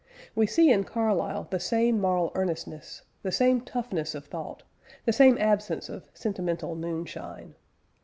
We 0.33 0.47
see 0.47 0.71
in 0.71 0.83
Carlyle 0.83 1.45
the 1.51 1.59
same 1.59 2.01
moral 2.01 2.31
earnestness, 2.33 3.03
the 3.21 3.31
same 3.31 3.61
"toughness" 3.61 4.15
of 4.15 4.25
thought, 4.25 4.63
the 5.05 5.13
same 5.13 5.37
absence 5.37 5.89
of 5.89 6.09
"sentimental 6.15 6.73
moonshine." 6.75 7.53